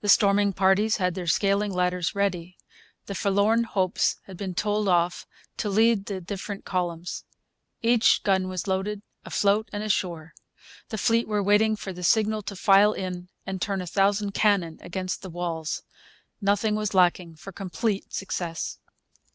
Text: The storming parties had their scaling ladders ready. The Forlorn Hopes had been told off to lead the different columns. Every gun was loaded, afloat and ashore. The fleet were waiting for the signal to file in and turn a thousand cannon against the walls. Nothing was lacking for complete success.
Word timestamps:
The 0.00 0.08
storming 0.08 0.54
parties 0.54 0.96
had 0.96 1.14
their 1.14 1.26
scaling 1.26 1.74
ladders 1.74 2.14
ready. 2.14 2.56
The 3.04 3.14
Forlorn 3.14 3.64
Hopes 3.64 4.16
had 4.24 4.38
been 4.38 4.54
told 4.54 4.88
off 4.88 5.26
to 5.58 5.68
lead 5.68 6.06
the 6.06 6.22
different 6.22 6.64
columns. 6.64 7.24
Every 7.84 8.00
gun 8.22 8.48
was 8.48 8.66
loaded, 8.66 9.02
afloat 9.26 9.68
and 9.70 9.82
ashore. 9.82 10.32
The 10.88 10.96
fleet 10.96 11.28
were 11.28 11.42
waiting 11.42 11.76
for 11.76 11.92
the 11.92 12.02
signal 12.02 12.40
to 12.44 12.56
file 12.56 12.94
in 12.94 13.28
and 13.44 13.60
turn 13.60 13.82
a 13.82 13.86
thousand 13.86 14.32
cannon 14.32 14.78
against 14.80 15.20
the 15.20 15.28
walls. 15.28 15.82
Nothing 16.40 16.74
was 16.74 16.94
lacking 16.94 17.36
for 17.36 17.52
complete 17.52 18.14
success. 18.14 18.78